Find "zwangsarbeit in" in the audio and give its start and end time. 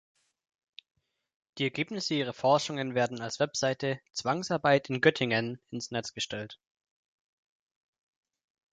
4.13-4.99